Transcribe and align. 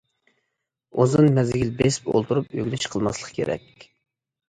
ئۇزۇن 1.03 1.29
مەزگىل 1.37 1.71
بېسىپ 1.83 2.09
ئولتۇرۇپ 2.17 2.51
ئۆگىنىش 2.59 2.91
قىلماسلىق 2.97 3.41
كېرەك. 3.41 3.91